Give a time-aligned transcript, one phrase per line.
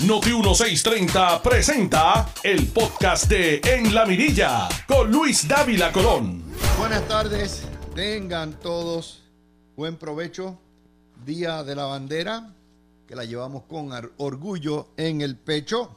[0.00, 6.42] Noti 1630 presenta el podcast de En la Mirilla con Luis Dávila Colón.
[6.76, 7.62] Buenas tardes,
[7.94, 9.22] tengan todos
[9.76, 10.58] buen provecho.
[11.24, 12.52] Día de la bandera,
[13.06, 15.96] que la llevamos con orgullo en el pecho.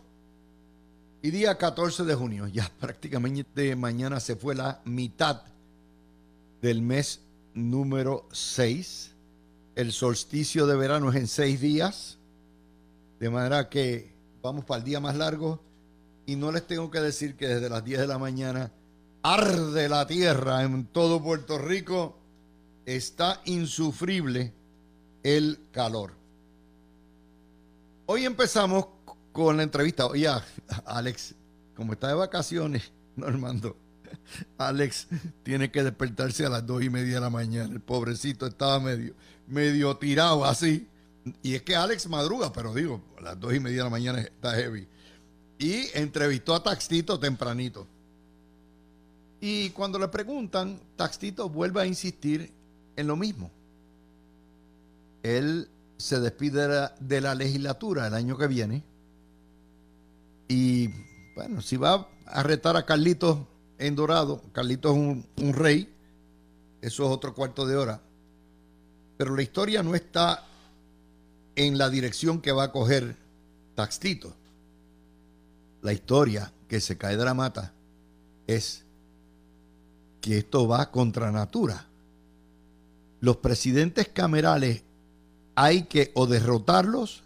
[1.23, 5.41] Y día 14 de junio, ya prácticamente mañana se fue la mitad
[6.61, 7.21] del mes
[7.55, 9.11] número 6.
[9.75, 12.19] El solsticio de verano es en seis días.
[13.19, 15.61] De manera que vamos para el día más largo
[16.25, 18.71] y no les tengo que decir que desde las 10 de la mañana
[19.23, 22.17] arde la tierra en todo Puerto Rico.
[22.85, 24.53] Está insufrible
[25.23, 26.13] el calor.
[28.05, 28.87] Hoy empezamos
[29.33, 30.05] con la entrevista.
[30.05, 30.29] Oye,
[30.85, 31.35] Alex,
[31.75, 33.75] como está de vacaciones, Normando,
[34.57, 35.07] Alex
[35.43, 37.73] tiene que despertarse a las dos y media de la mañana.
[37.73, 39.13] El pobrecito estaba medio,
[39.47, 40.87] medio tirado así.
[41.41, 44.19] Y es que Alex madruga, pero digo, a las dos y media de la mañana
[44.19, 44.87] está heavy.
[45.59, 47.87] Y entrevistó a Taxito tempranito.
[49.39, 52.51] Y cuando le preguntan, Taxito vuelve a insistir
[52.95, 53.51] en lo mismo.
[55.23, 58.83] Él se despide de la, legislatura el año que viene.
[60.47, 60.89] Y
[61.35, 63.39] bueno, si va a retar a Carlitos
[63.77, 65.93] en Dorado, Carlitos es un, un rey,
[66.81, 68.01] eso es otro cuarto de hora.
[69.17, 70.45] Pero la historia no está
[71.57, 73.17] en la dirección que va a coger
[73.75, 74.33] Taxito.
[75.81, 77.73] La historia que se cae de la mata
[78.45, 78.83] es
[80.21, 81.85] que esto va contra natura.
[83.19, 84.83] Los presidentes camerales
[85.55, 87.23] hay que o derrotarlos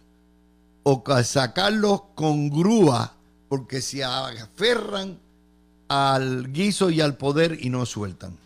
[0.82, 3.14] o sacarlos con grúa
[3.50, 5.18] porque se aferran
[5.88, 8.38] al guiso y al poder y no sueltan.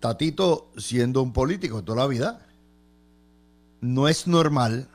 [0.00, 2.46] Tatito siendo un político toda la vida,
[3.80, 4.88] no es normal,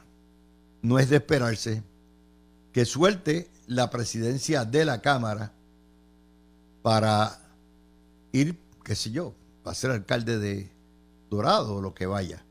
[0.82, 1.84] no es de esperarse
[2.72, 5.54] que suelte la presidencia de la Cámara
[6.82, 7.40] para
[8.32, 10.72] ir, qué sé yo, para ser alcalde de
[11.30, 12.44] Dorado o lo que vaya.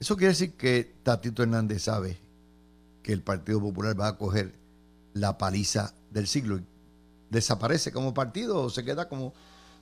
[0.00, 2.18] Eso quiere decir que Tatito Hernández sabe
[3.02, 4.52] que el Partido Popular va a coger
[5.14, 6.60] la paliza del siglo
[7.30, 9.32] desaparece como partido o se queda como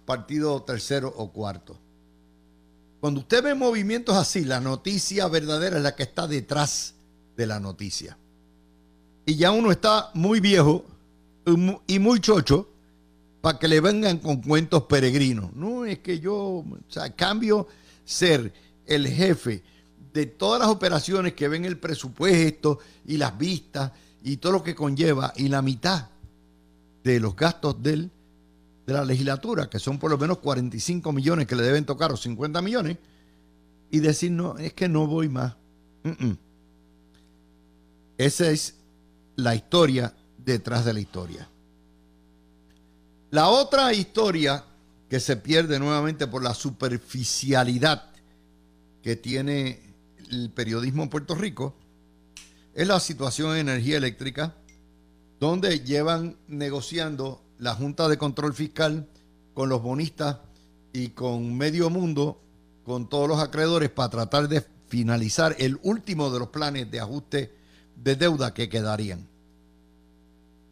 [0.05, 1.77] partido tercero o cuarto.
[3.07, 6.97] Cuando usted ve movimientos así, la noticia verdadera es la que está detrás
[7.37, 8.19] de la noticia.
[9.25, 10.85] Y ya uno está muy viejo
[11.87, 12.69] y muy chocho
[13.41, 15.55] para que le vengan con cuentos peregrinos.
[15.55, 17.69] No es que yo, o sea, cambio
[18.05, 18.53] ser
[18.87, 19.63] el jefe
[20.13, 23.93] de todas las operaciones que ven el presupuesto y las vistas
[24.25, 26.09] y todo lo que conlleva y la mitad
[27.05, 28.11] de los gastos del
[28.87, 32.17] de la legislatura, que son por lo menos 45 millones que le deben tocar o
[32.17, 32.99] 50 millones,
[33.91, 35.57] y decir, no, es que no voy más.
[38.17, 38.77] Esa es
[39.35, 41.49] la historia detrás de la historia.
[43.31, 44.65] La otra historia
[45.11, 48.11] que se pierde nuevamente por la superficialidad
[49.03, 49.81] que tiene
[50.31, 51.77] el periodismo en Puerto Rico
[52.75, 54.55] es la situación de energía eléctrica,
[55.39, 59.09] donde llevan negociando la Junta de Control Fiscal
[59.55, 60.39] con los bonistas
[60.93, 62.41] y con medio mundo,
[62.85, 67.55] con todos los acreedores, para tratar de finalizar el último de los planes de ajuste
[67.97, 69.27] de deuda que quedarían.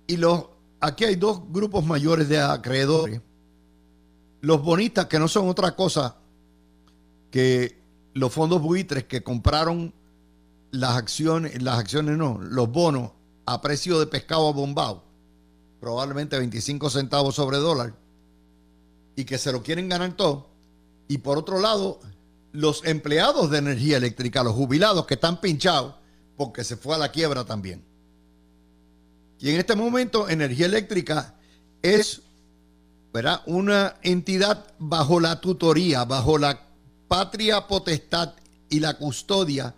[0.07, 0.47] Y los,
[0.81, 3.21] aquí hay dos grupos mayores de acreedores.
[4.41, 6.17] Los bonistas, que no son otra cosa
[7.31, 7.79] que
[8.13, 9.93] los fondos buitres que compraron
[10.71, 13.13] las acciones, las acciones no, los bonos
[13.47, 15.04] a precio de pescado bombado
[15.85, 17.93] probablemente 25 centavos sobre dólar,
[19.17, 20.49] y que se lo quieren ganar todo.
[21.09, 22.01] Y por otro lado,
[22.53, 25.97] los empleados de energía eléctrica, los jubilados que están pinchados,
[26.39, 27.85] porque se fue a la quiebra también.
[29.39, 31.35] Y en este momento, energía eléctrica
[31.83, 32.23] es
[33.45, 36.67] una entidad bajo la tutoría, bajo la
[37.09, 38.33] patria potestad
[38.71, 39.75] y la custodia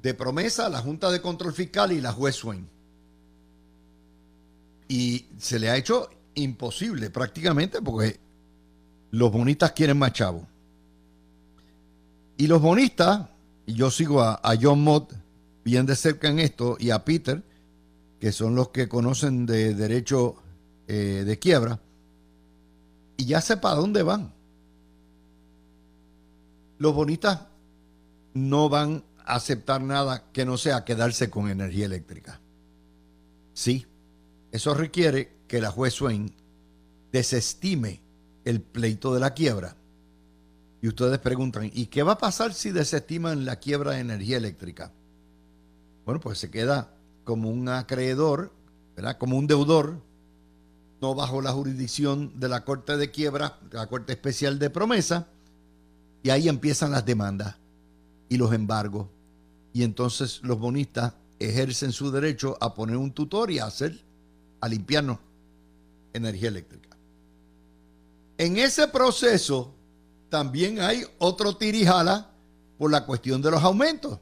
[0.00, 2.75] de promesa, la Junta de Control Fiscal y la juez Swain.
[4.88, 8.20] Y se le ha hecho imposible prácticamente porque
[9.10, 10.42] los bonistas quieren más chavos.
[12.36, 13.28] Y los bonistas,
[13.64, 15.12] y yo sigo a, John Mott
[15.64, 17.42] bien de cerca en esto, y a Peter,
[18.20, 20.36] que son los que conocen de derecho
[20.86, 21.80] eh, de quiebra,
[23.16, 24.32] y ya sé para dónde van.
[26.78, 27.40] Los bonistas
[28.34, 32.38] no van a aceptar nada que no sea quedarse con energía eléctrica.
[33.54, 33.86] Sí,
[34.52, 36.34] eso requiere que la juez Swain
[37.12, 38.00] desestime
[38.44, 39.76] el pleito de la quiebra.
[40.82, 44.92] Y ustedes preguntan, ¿y qué va a pasar si desestiman la quiebra de energía eléctrica?
[46.06, 46.88] bueno, pues se queda
[47.24, 48.52] como un acreedor,
[48.94, 49.18] ¿verdad?
[49.18, 50.00] Como un deudor,
[51.02, 55.26] no bajo la jurisdicción de la Corte de Quiebra, la Corte Especial de Promesa,
[56.22, 57.56] y ahí empiezan las demandas
[58.28, 59.08] y los embargos.
[59.72, 64.05] Y entonces los bonistas ejercen su derecho a poner un tutor y a hacer,
[64.66, 65.18] a limpiarnos
[66.12, 66.96] energía eléctrica.
[68.38, 69.72] En ese proceso
[70.28, 72.30] también hay otro tirijala
[72.76, 74.18] por la cuestión de los aumentos.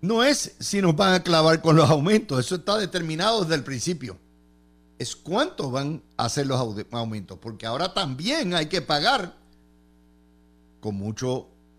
[0.00, 3.64] No es si nos van a clavar con los aumentos, eso está determinado desde el
[3.64, 4.18] principio.
[4.98, 6.60] Es cuánto van a ser los
[6.90, 9.34] aumentos, porque ahora también hay que pagar,
[10.80, 11.26] con mucha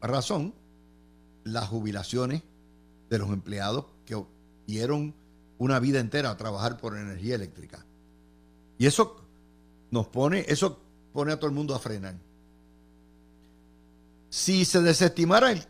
[0.01, 0.53] razón,
[1.43, 2.41] las jubilaciones
[3.09, 4.21] de los empleados que
[4.65, 5.13] dieron
[5.57, 7.85] una vida entera a trabajar por energía eléctrica.
[8.77, 9.21] Y eso
[9.91, 10.79] nos pone, eso
[11.13, 12.15] pone a todo el mundo a frenar.
[14.29, 15.63] Si se desestimara el,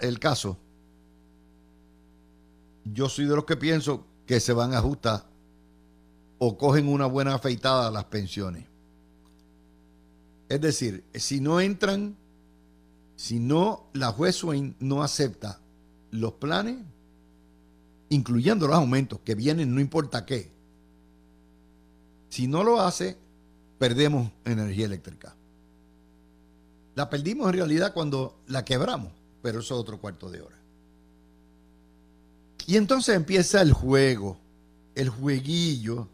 [0.00, 0.56] el caso,
[2.84, 5.26] yo soy de los que pienso que se van a ajustar
[6.38, 8.64] o cogen una buena afeitada a las pensiones.
[10.48, 12.16] Es decir, si no entran,
[13.16, 15.60] si no la juez Swain no acepta
[16.10, 16.78] los planes,
[18.08, 20.50] incluyendo los aumentos que vienen no importa qué,
[22.28, 23.16] si no lo hace,
[23.78, 25.34] perdemos energía eléctrica.
[26.94, 29.12] La perdimos en realidad cuando la quebramos,
[29.42, 30.56] pero eso es otro cuarto de hora.
[32.66, 34.38] Y entonces empieza el juego,
[34.94, 36.08] el jueguillo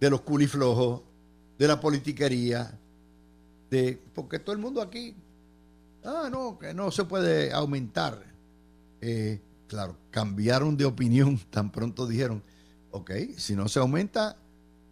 [0.00, 1.02] de los culiflojos,
[1.58, 2.76] de la politiquería,
[3.70, 5.14] de, porque todo el mundo aquí,
[6.04, 8.20] ah, no, que no se puede aumentar.
[9.00, 12.42] Eh, claro, cambiaron de opinión, tan pronto dijeron,
[12.90, 14.36] ok, si no se aumenta,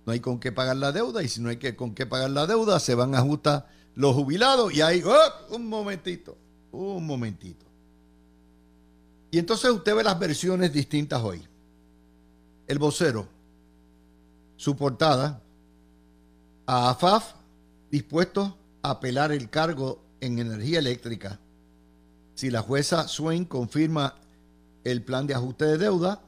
[0.06, 2.31] no hay con qué pagar la deuda, y si no hay que, con qué pagar
[2.31, 5.55] la deuda, se van a ajustar los jubilados y ahí, ¡oh!
[5.55, 6.37] un momentito,
[6.73, 7.65] un momentito.
[9.31, 11.43] Y entonces usted ve las versiones distintas hoy.
[12.67, 13.27] El vocero,
[14.56, 15.41] su portada,
[16.67, 17.35] a AFAF
[17.91, 21.38] dispuesto a apelar el cargo en energía eléctrica
[22.35, 24.17] si la jueza Swain confirma
[24.85, 26.23] el plan de ajuste de deuda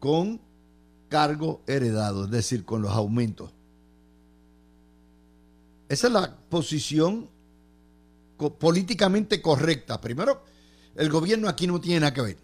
[0.00, 0.40] con
[1.08, 3.52] cargo heredado, es decir, con los aumentos.
[5.88, 7.28] Esa es la posición
[8.58, 10.00] políticamente correcta.
[10.00, 10.42] Primero,
[10.96, 12.36] el gobierno aquí no tiene nada que ver.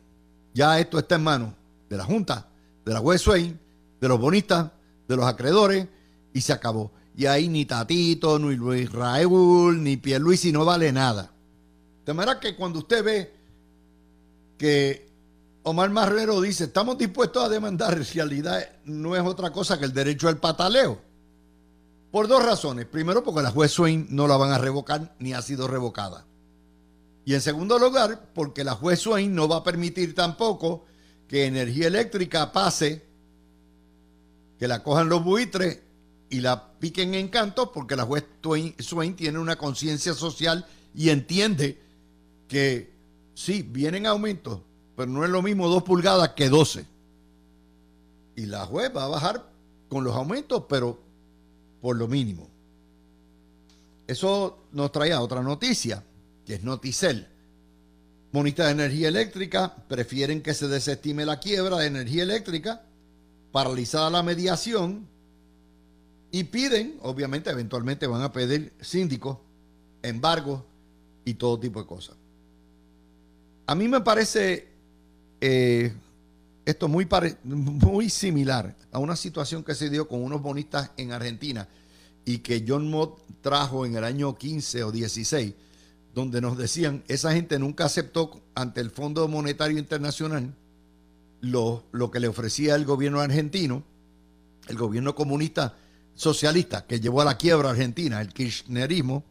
[0.54, 1.54] Ya esto está en manos
[1.88, 2.48] de la Junta,
[2.84, 3.58] de la Swain,
[4.00, 4.70] de los bonistas,
[5.08, 5.88] de los acreedores,
[6.32, 6.92] y se acabó.
[7.16, 11.32] Y ahí ni Tatito, ni Luis Raúl, ni Pierluisi no vale nada.
[12.06, 13.41] De manera que cuando usted ve
[14.62, 15.08] que
[15.64, 19.92] Omar Marrero dice, estamos dispuestos a demandar, en realidad no es otra cosa que el
[19.92, 21.00] derecho al pataleo.
[22.12, 22.86] Por dos razones.
[22.86, 26.26] Primero, porque la juez Swain no la van a revocar ni ha sido revocada.
[27.24, 30.84] Y en segundo lugar, porque la juez Swain no va a permitir tampoco
[31.26, 33.04] que energía eléctrica pase,
[34.60, 35.80] que la cojan los buitres
[36.30, 38.26] y la piquen en canto, porque la juez
[38.78, 40.64] Swain tiene una conciencia social
[40.94, 41.80] y entiende
[42.46, 42.91] que
[43.34, 44.60] sí, vienen aumentos,
[44.96, 46.86] pero no es lo mismo dos pulgadas que 12.
[48.36, 49.50] Y la juez va a bajar
[49.88, 50.98] con los aumentos, pero
[51.80, 52.48] por lo mínimo.
[54.06, 56.02] Eso nos trae a otra noticia
[56.44, 57.28] que es Noticel.
[58.32, 62.82] Monistas de energía eléctrica prefieren que se desestime la quiebra de energía eléctrica,
[63.52, 65.06] paralizada la mediación,
[66.30, 69.36] y piden, obviamente, eventualmente van a pedir síndicos,
[70.02, 70.62] embargos
[71.26, 72.16] y todo tipo de cosas.
[73.66, 74.68] A mí me parece
[75.40, 75.92] eh,
[76.64, 81.68] esto muy, similar a una situación que se dio con unos bonistas en Argentina
[82.24, 85.54] y que John Mott trajo en el año 15 o 16
[86.14, 90.54] donde nos decían, esa gente nunca aceptó ante el Fondo Monetario Internacional
[91.40, 93.82] lo, lo que le ofrecía el gobierno argentino,
[94.68, 95.74] el gobierno comunista
[96.14, 99.24] socialista que llevó a la quiebra Argentina, el kirchnerismo,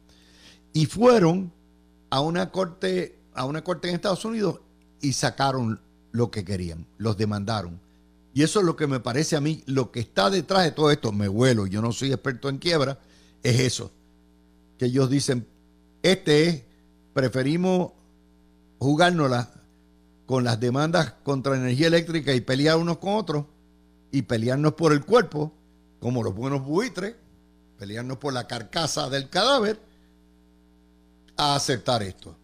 [0.73, 1.53] y fueron
[2.09, 4.59] a una corte, a una corte en Estados Unidos
[5.01, 5.79] y sacaron
[6.11, 7.79] lo que querían, los demandaron.
[8.33, 10.91] Y eso es lo que me parece a mí, lo que está detrás de todo
[10.91, 12.99] esto, me vuelo, yo no soy experto en quiebra,
[13.43, 13.91] es eso,
[14.77, 15.45] que ellos dicen,
[16.01, 16.63] este es
[17.13, 17.91] preferimos
[18.79, 19.51] jugárnosla
[20.25, 23.45] con las demandas contra energía eléctrica y pelear unos con otros
[24.11, 25.53] y pelearnos por el cuerpo,
[25.99, 27.15] como los buenos buitres,
[27.77, 29.79] pelearnos por la carcasa del cadáver,
[31.37, 32.35] a aceptar esto.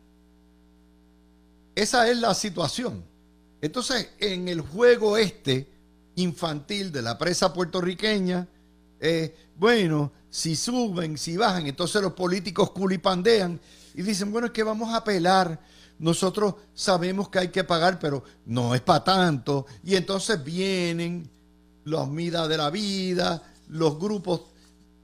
[1.77, 3.05] Esa es la situación.
[3.61, 5.67] Entonces, en el juego este
[6.15, 8.47] infantil de la presa puertorriqueña,
[8.99, 13.59] eh, bueno, si suben, si bajan, entonces los políticos culipandean
[13.93, 15.59] y dicen, bueno, es que vamos a apelar
[15.99, 19.67] nosotros sabemos que hay que pagar, pero no es para tanto.
[19.83, 21.29] Y entonces vienen
[21.83, 24.41] los midas de la vida, los grupos,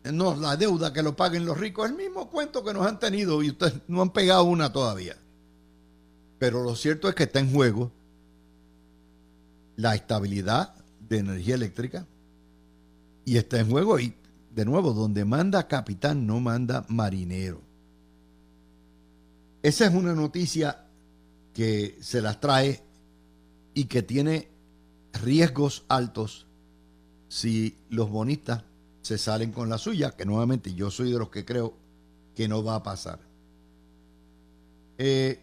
[0.06, 3.44] no, la deuda que lo paguen los ricos, el mismo cuento que nos han tenido
[3.44, 5.16] y ustedes no han pegado una todavía.
[6.44, 7.90] Pero lo cierto es que está en juego
[9.78, 12.06] la estabilidad de energía eléctrica
[13.24, 14.14] y está en juego y
[14.54, 17.62] de nuevo, donde manda capitán no manda marinero.
[19.62, 20.84] Esa es una noticia
[21.54, 22.84] que se las trae
[23.74, 24.50] y que tiene
[25.14, 26.46] riesgos altos
[27.30, 28.66] si los bonistas
[29.02, 31.74] se salen con la suya, que nuevamente yo soy de los que creo
[32.36, 33.20] que no va a pasar.
[34.98, 35.40] Eh,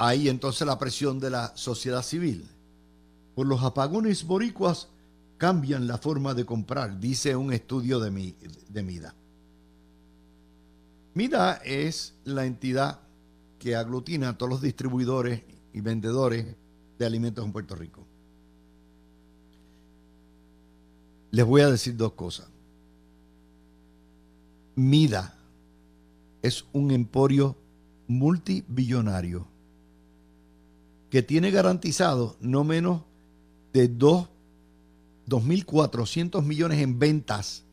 [0.00, 2.48] ahí entonces la presión de la sociedad civil.
[3.34, 4.88] Por los apagones boricuas
[5.36, 8.34] cambian la forma de comprar, dice un estudio de,
[8.68, 9.14] de MIDA.
[11.12, 13.00] MIDA es la entidad
[13.58, 15.42] que aglutina a todos los distribuidores
[15.74, 16.46] y vendedores
[16.98, 18.06] de alimentos en Puerto Rico.
[21.30, 22.48] Les voy a decir dos cosas.
[24.76, 25.34] MIDA
[26.40, 27.54] es un emporio
[28.08, 29.49] multibillonario
[31.10, 33.02] que tiene garantizado no menos
[33.72, 34.28] de 2
[35.30, 37.64] 2.400 millones en ventas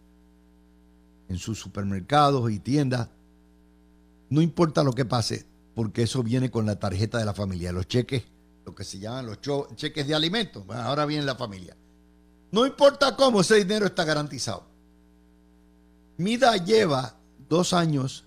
[1.27, 3.09] en sus supermercados y tiendas.
[4.29, 7.87] No importa lo que pase, porque eso viene con la tarjeta de la familia, los
[7.87, 8.23] cheques,
[8.65, 9.39] lo que se llaman los
[9.75, 10.63] cheques de alimentos.
[10.69, 11.75] ahora viene la familia.
[12.51, 14.63] No importa cómo, ese dinero está garantizado.
[16.17, 17.17] Mida lleva
[17.49, 18.25] dos años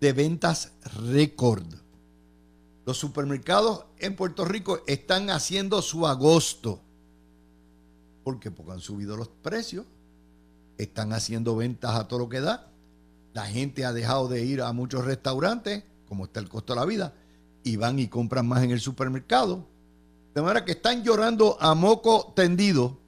[0.00, 0.72] de ventas
[1.08, 1.66] récord.
[2.86, 6.80] Los supermercados en Puerto Rico están haciendo su agosto.
[8.22, 8.52] ¿Por qué?
[8.52, 9.84] Porque han subido los precios,
[10.78, 12.70] están haciendo ventas a todo lo que da.
[13.34, 16.86] La gente ha dejado de ir a muchos restaurantes, como está el costo de la
[16.86, 17.12] vida,
[17.64, 19.66] y van y compran más en el supermercado.
[20.32, 22.98] De manera que están llorando a moco tendido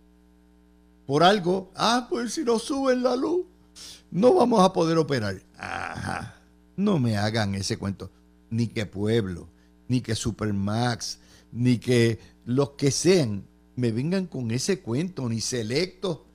[1.06, 1.70] por algo.
[1.76, 3.46] Ah, pues si no suben la luz,
[4.10, 5.40] no vamos a poder operar.
[5.56, 6.34] Ajá.
[6.74, 8.10] No me hagan ese cuento.
[8.50, 9.48] Ni que Pueblo,
[9.88, 11.18] ni que Supermax,
[11.52, 13.44] ni que los que sean
[13.76, 16.26] me vengan con ese cuento, ni selecto.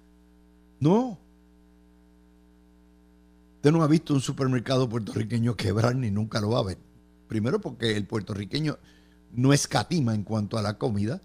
[0.79, 1.19] No.
[3.55, 6.77] Usted no ha visto un supermercado puertorriqueño quebrar ni nunca lo va a ver.
[7.27, 8.77] Primero porque el puertorriqueño
[9.33, 11.21] no escatima en cuanto a la comida.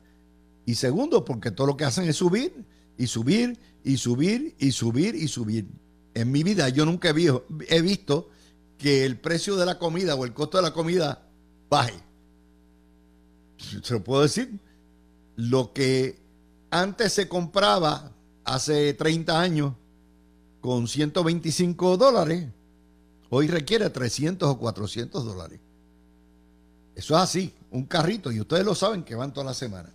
[0.65, 2.65] Y segundo porque todo lo que hacen es subir
[2.97, 5.67] y subir y subir y subir y subir.
[6.15, 8.29] En mi vida yo nunca he, visto
[8.77, 11.27] que el precio de la comida o el costo de la comida
[11.71, 11.95] baje.
[13.59, 14.59] Se lo puedo decir
[15.37, 16.19] lo que
[16.71, 18.13] antes se compraba
[18.45, 19.75] hace 30 años
[20.61, 22.49] con 125 dólares,
[23.31, 25.61] hoy requiere 300 o 400 dólares.
[26.95, 29.93] Eso es así, un carrito, y ustedes lo saben que van toda la semana.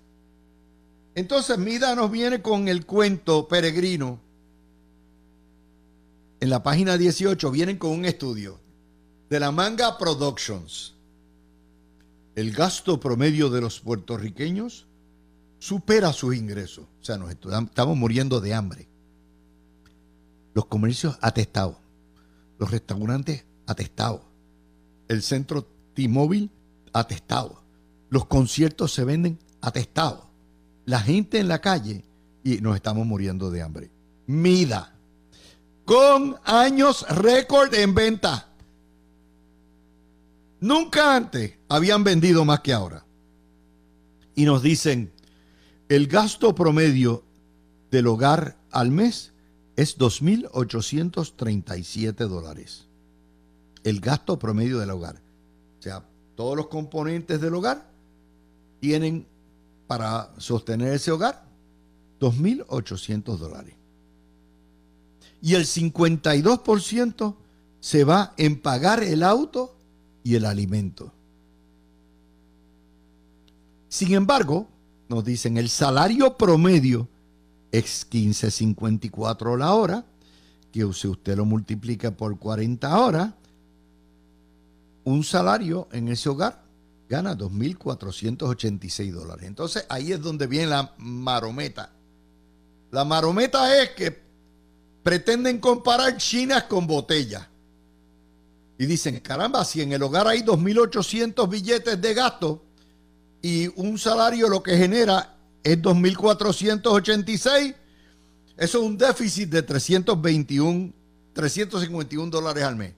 [1.15, 4.19] Entonces, Mida nos viene con el cuento peregrino.
[6.39, 8.59] En la página 18 vienen con un estudio
[9.29, 10.93] de la Manga Productions.
[12.35, 14.87] El gasto promedio de los puertorriqueños
[15.59, 16.85] supera sus ingresos.
[17.01, 18.87] O sea, nos estamos muriendo de hambre.
[20.53, 21.77] Los comercios atestados,
[22.59, 24.21] los restaurantes atestados,
[25.07, 26.49] el centro T-Mobile
[26.91, 27.63] atestado,
[28.09, 30.25] los conciertos se venden atestados,
[30.85, 32.03] la gente en la calle
[32.43, 33.91] y nos estamos muriendo de hambre.
[34.27, 34.93] Mida,
[35.85, 38.52] con años récord en venta.
[40.63, 43.05] Nunca antes habían vendido más que ahora.
[44.33, 45.11] Y nos dicen,
[45.89, 47.25] el gasto promedio
[47.91, 49.33] del hogar al mes
[49.75, 52.87] es 2.837 dólares.
[53.83, 55.21] El gasto promedio del hogar.
[55.79, 56.05] O sea,
[56.37, 57.91] todos los componentes del hogar
[58.79, 59.27] tienen
[59.85, 61.43] para sostener ese hogar
[62.21, 63.75] 2.800 dólares.
[65.41, 67.35] Y el 52%
[67.81, 69.75] se va en pagar el auto
[70.23, 71.11] y el alimento.
[73.89, 74.67] Sin embargo,
[75.09, 77.07] nos dicen el salario promedio
[77.71, 80.05] es 15.54 la hora,
[80.71, 83.33] que si usted lo multiplica por 40 horas,
[85.03, 86.63] un salario en ese hogar
[87.09, 89.45] gana 2.486 dólares.
[89.45, 91.91] Entonces ahí es donde viene la marometa.
[92.91, 94.21] La marometa es que
[95.03, 97.47] pretenden comparar chinas con botellas.
[98.77, 102.63] Y dicen, caramba, si en el hogar hay 2.800 billetes de gasto,
[103.41, 107.75] y un salario lo que genera es 2.486,
[108.57, 110.93] eso es un déficit de 321,
[111.33, 112.93] 351 dólares al mes.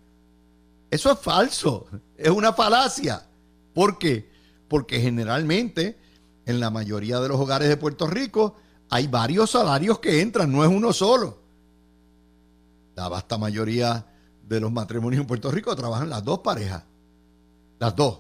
[0.91, 3.25] Eso es falso, es una falacia.
[3.73, 4.29] ¿Por qué?
[4.67, 5.97] Porque generalmente
[6.45, 8.55] en la mayoría de los hogares de Puerto Rico
[8.89, 11.39] hay varios salarios que entran, no es uno solo.
[12.95, 14.05] La vasta mayoría
[14.47, 16.83] de los matrimonios en Puerto Rico trabajan las dos parejas.
[17.79, 18.19] Las dos,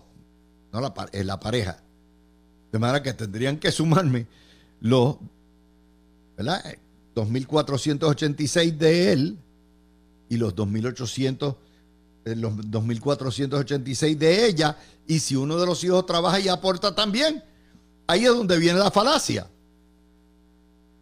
[0.71, 1.77] no la, eh, la pareja.
[2.71, 4.27] De manera que tendrían que sumarme
[4.81, 5.17] los,
[6.35, 6.63] ¿verdad?
[7.15, 9.37] 2.486 de él
[10.27, 11.55] y los 2.800,
[12.25, 14.77] eh, los 2.486 de ella.
[15.07, 17.43] Y si uno de los hijos trabaja y aporta también,
[18.07, 19.47] ahí es donde viene la falacia.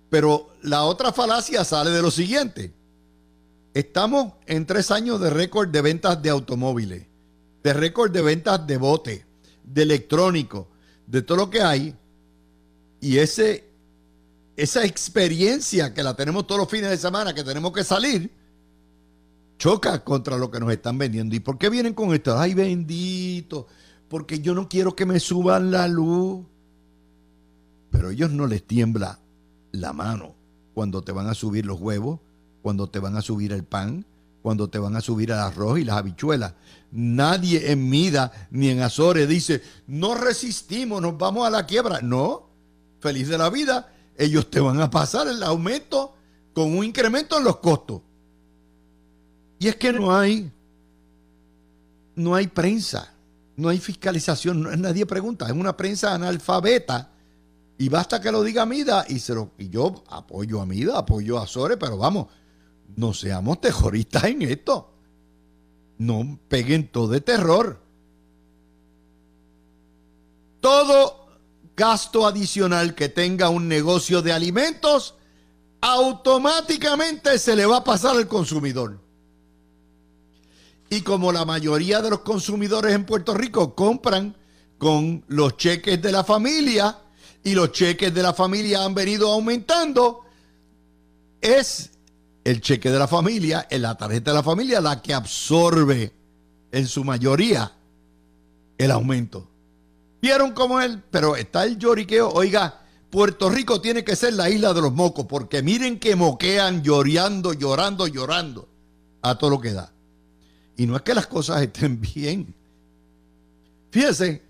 [0.10, 2.72] Pero la otra falacia sale de lo siguiente.
[3.74, 7.08] Estamos en tres años de récord de ventas de automóviles,
[7.64, 9.26] de récord de ventas de bote,
[9.64, 10.68] de electrónico,
[11.08, 11.96] de todo lo que hay.
[13.02, 13.64] Y ese,
[14.56, 18.32] esa experiencia que la tenemos todos los fines de semana, que tenemos que salir,
[19.58, 21.36] choca contra lo que nos están vendiendo.
[21.36, 22.38] ¿Y por qué vienen con esto?
[22.38, 23.66] Ay, bendito,
[24.08, 26.46] porque yo no quiero que me suban la luz.
[27.90, 29.20] Pero ellos no les tiembla
[29.72, 30.36] la mano
[30.76, 32.20] cuando te van a subir los huevos,
[32.64, 34.06] cuando te van a subir el pan,
[34.42, 36.54] cuando te van a subir el arroz y las habichuelas.
[36.92, 42.02] Nadie en Mida ni en Azores dice, no resistimos, nos vamos a la quiebra.
[42.02, 42.50] No,
[43.00, 46.16] feliz de la vida, ellos te van a pasar el aumento
[46.54, 48.02] con un incremento en los costos.
[49.60, 50.50] Y es que no hay,
[52.16, 53.14] no hay prensa,
[53.58, 57.10] no hay fiscalización, nadie pregunta, es una prensa analfabeta.
[57.78, 61.40] Y basta que lo diga Mida y, se lo, y yo apoyo a Mida, apoyo
[61.40, 62.28] a Azores, pero vamos,
[62.96, 64.92] no seamos terroristas en esto.
[65.98, 67.80] No peguen todo de terror.
[70.60, 71.24] Todo
[71.76, 75.16] gasto adicional que tenga un negocio de alimentos,
[75.82, 79.00] automáticamente se le va a pasar al consumidor.
[80.90, 84.38] Y como la mayoría de los consumidores en Puerto Rico compran
[84.78, 87.00] con los cheques de la familia
[87.44, 90.22] y los cheques de la familia han venido aumentando,
[91.42, 91.93] es
[92.44, 96.14] el cheque de la familia, en la tarjeta de la familia, la que absorbe
[96.72, 97.72] en su mayoría
[98.78, 99.48] el aumento.
[100.22, 101.04] ¿Vieron cómo él?
[101.12, 102.30] Pero está el lloriqueo.
[102.30, 106.82] Oiga, Puerto Rico tiene que ser la isla de los mocos, porque miren que moquean
[106.82, 108.68] llorando, llorando, llorando
[109.22, 109.94] a todo lo que da.
[110.76, 112.54] Y no es que las cosas estén bien.
[113.92, 114.42] Fíjense,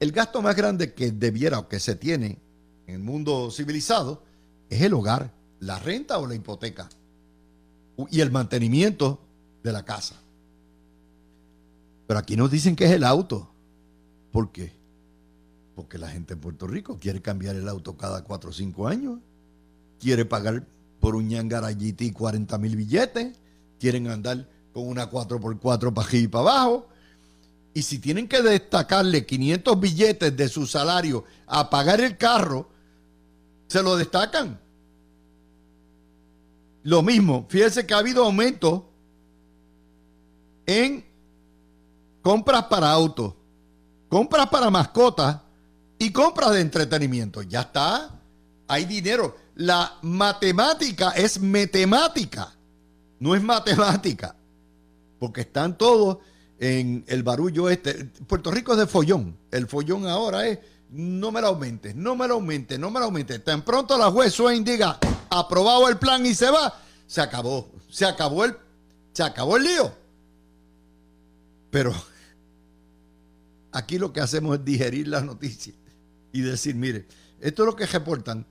[0.00, 2.38] el gasto más grande que debiera o que se tiene
[2.86, 4.22] en el mundo civilizado
[4.70, 6.88] es el hogar la renta o la hipoteca
[8.10, 9.20] y el mantenimiento
[9.62, 10.16] de la casa.
[12.06, 13.50] Pero aquí nos dicen que es el auto.
[14.32, 14.72] ¿Por qué?
[15.74, 19.18] Porque la gente en Puerto Rico quiere cambiar el auto cada 4 o 5 años.
[20.00, 20.64] Quiere pagar
[21.00, 23.36] por un Ñangara GT 40 mil billetes.
[23.78, 26.88] Quieren andar con una 4x4 para arriba y para abajo.
[27.74, 32.68] Y si tienen que destacarle 500 billetes de su salario a pagar el carro,
[33.68, 34.58] se lo destacan.
[36.88, 38.88] Lo mismo, fíjense que ha habido aumento
[40.64, 41.04] en
[42.22, 43.34] compras para autos,
[44.08, 45.36] compras para mascotas
[45.98, 47.42] y compras de entretenimiento.
[47.42, 48.18] Ya está,
[48.66, 49.36] hay dinero.
[49.56, 52.56] La matemática es matemática,
[53.20, 54.34] no es matemática,
[55.18, 56.16] porque están todos
[56.58, 58.06] en el barullo este.
[58.26, 59.36] Puerto Rico es de follón.
[59.50, 63.04] El follón ahora es no me lo aumentes, no me lo aumentes, no me lo
[63.04, 63.44] aumentes.
[63.44, 64.98] Tan pronto la juez Swain diga,
[65.30, 68.56] aprobado el plan y se va, se acabó, se acabó el,
[69.12, 69.92] se acabó el lío.
[71.70, 71.94] Pero
[73.72, 75.76] aquí lo que hacemos es digerir las noticias
[76.32, 77.06] y decir, mire,
[77.40, 78.46] esto es lo que reportan,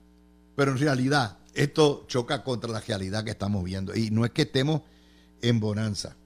[0.56, 3.94] pero en realidad esto choca contra la realidad que estamos viendo.
[3.94, 4.82] Y no es que estemos
[5.42, 6.16] en bonanza.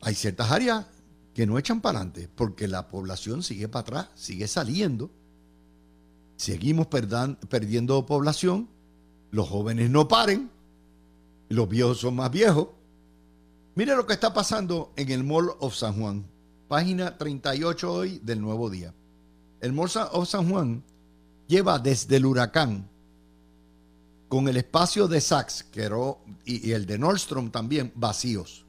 [0.00, 0.86] Hay ciertas áreas
[1.34, 5.10] que no echan para adelante porque la población sigue para atrás, sigue saliendo.
[6.36, 8.68] Seguimos perdiendo población,
[9.30, 10.50] los jóvenes no paren,
[11.48, 12.68] los viejos son más viejos.
[13.74, 16.26] Mire lo que está pasando en el Mall of San Juan,
[16.66, 18.94] página 38 hoy del Nuevo Día.
[19.60, 20.82] El Mall of San Juan
[21.46, 22.88] lleva desde el huracán
[24.28, 25.66] con el espacio de Saks
[26.44, 28.64] y el de Nordstrom también vacíos.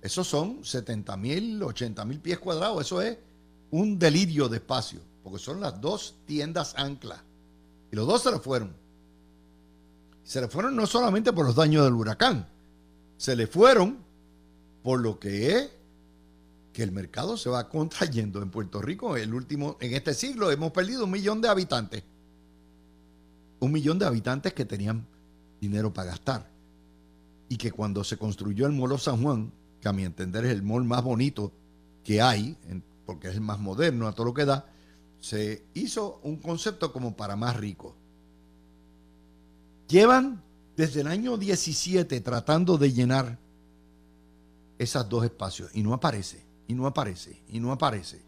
[0.00, 2.84] Esos son 70 mil, 80 mil pies cuadrados.
[2.84, 3.18] Eso es
[3.70, 7.22] un delirio de espacio, porque son las dos tiendas ancla.
[7.90, 8.81] Y los dos se le fueron.
[10.24, 12.46] Se le fueron no solamente por los daños del huracán,
[13.16, 13.98] se le fueron
[14.82, 15.70] por lo que es
[16.72, 19.16] que el mercado se va contrayendo en Puerto Rico.
[19.16, 22.02] El último, en este siglo hemos perdido un millón de habitantes.
[23.60, 25.06] Un millón de habitantes que tenían
[25.60, 26.50] dinero para gastar.
[27.48, 30.62] Y que cuando se construyó el Molo San Juan, que a mi entender es el
[30.62, 31.52] mall más bonito
[32.02, 32.56] que hay,
[33.04, 34.66] porque es el más moderno a todo lo que da,
[35.20, 37.94] se hizo un concepto como para más ricos.
[39.92, 40.42] Llevan
[40.74, 43.38] desde el año 17 tratando de llenar
[44.78, 48.22] esos dos espacios y no aparece, y no aparece, y no aparece.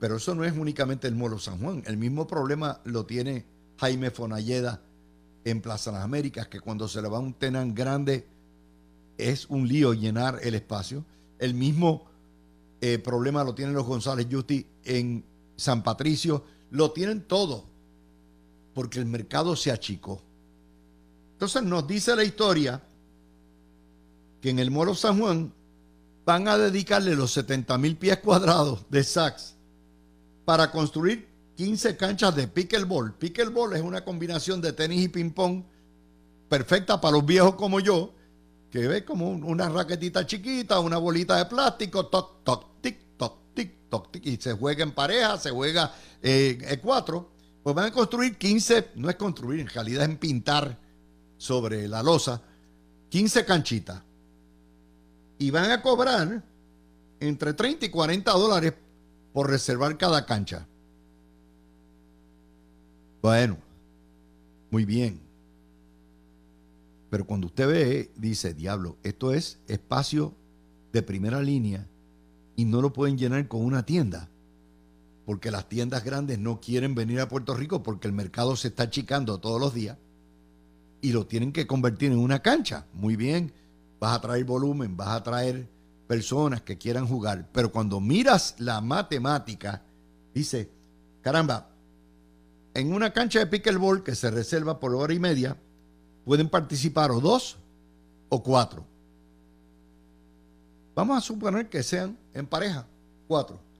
[0.00, 1.82] Pero eso no es únicamente el Molo San Juan.
[1.86, 3.44] El mismo problema lo tiene
[3.76, 4.80] Jaime Fonalleda
[5.44, 8.26] en Plaza Las Américas, que cuando se le va un tenant grande
[9.18, 11.04] es un lío llenar el espacio.
[11.38, 12.06] El mismo
[12.80, 16.42] eh, problema lo tienen los González Justi en San Patricio.
[16.70, 17.66] Lo tienen todo,
[18.74, 20.22] porque el mercado se achicó.
[21.32, 22.82] Entonces nos dice la historia
[24.40, 25.52] que en el Molo San Juan
[26.24, 29.56] van a dedicarle los 70 mil pies cuadrados de Saks
[30.44, 33.14] para construir 15 canchas de pickleball.
[33.14, 35.64] Pickleball es una combinación de tenis y ping-pong
[36.48, 38.12] perfecta para los viejos como yo,
[38.70, 43.88] que ve como una raquetita chiquita, una bolita de plástico, toc, toc, tic, toc, tic,
[43.88, 47.30] toc, tic, y se juega en pareja, se juega eh, en cuatro.
[47.62, 50.78] Pues van a construir 15, no es construir, en realidad es pintar
[51.36, 52.42] sobre la losa,
[53.08, 54.02] 15 canchitas.
[55.38, 56.42] Y van a cobrar
[57.20, 58.74] entre 30 y 40 dólares
[59.32, 60.66] por reservar cada cancha.
[63.22, 63.56] Bueno,
[64.70, 65.20] muy bien.
[67.10, 70.34] Pero cuando usted ve, dice, diablo, esto es espacio
[70.92, 71.86] de primera línea
[72.56, 74.28] y no lo pueden llenar con una tienda.
[75.32, 78.82] Porque las tiendas grandes no quieren venir a Puerto Rico porque el mercado se está
[78.82, 79.96] achicando todos los días
[81.00, 82.84] y lo tienen que convertir en una cancha.
[82.92, 83.50] Muy bien,
[83.98, 85.70] vas a traer volumen, vas a traer
[86.06, 89.82] personas que quieran jugar, pero cuando miras la matemática,
[90.34, 90.70] dice,
[91.22, 91.70] caramba,
[92.74, 95.56] en una cancha de pickleball que se reserva por hora y media,
[96.26, 97.56] pueden participar o dos
[98.28, 98.84] o cuatro.
[100.94, 102.86] Vamos a suponer que sean en pareja,
[103.26, 103.71] cuatro.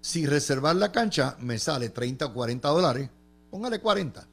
[0.00, 3.10] Si reservar la cancha me sale 30 o 40 dólares,
[3.50, 4.26] póngale 40.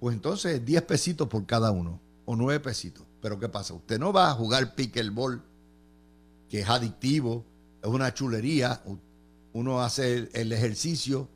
[0.00, 3.04] Pues entonces 10 pesitos por cada uno o 9 pesitos.
[3.20, 3.74] Pero ¿qué pasa?
[3.74, 5.42] Usted no va a jugar pickleball,
[6.48, 7.44] que es adictivo,
[7.82, 8.80] es una chulería.
[9.52, 11.28] Uno hace el ejercicio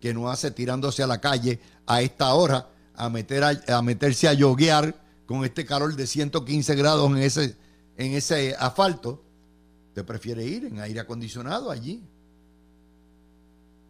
[0.00, 4.32] que no hace tirándose a la calle a esta hora a, meter a, meterse a
[4.32, 4.94] yoguear
[5.26, 7.56] con este calor de 115 grados en ese,
[7.96, 9.22] en ese asfalto.
[9.90, 12.00] Usted prefiere ir en aire acondicionado allí.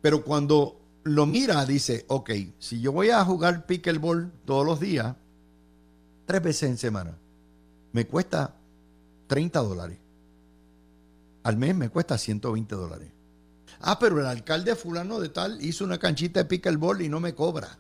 [0.00, 5.14] Pero cuando lo mira, dice, ok, si yo voy a jugar pickleball todos los días,
[6.24, 7.18] tres veces en semana,
[7.92, 8.56] me cuesta
[9.26, 9.98] 30 dólares.
[11.42, 13.10] Al mes me cuesta 120 dólares.
[13.80, 17.34] Ah, pero el alcalde fulano de tal hizo una canchita de pickleball y no me
[17.34, 17.78] cobra.